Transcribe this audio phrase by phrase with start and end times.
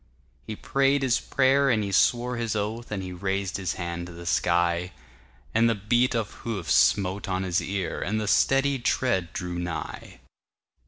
[0.47, 4.11] He prayed his prayer and he swore his oath, And he raised his hand to
[4.11, 4.93] the sky;
[5.53, 10.19] But the beat of hoofs smote on his ear, And the steady tread drew nigh.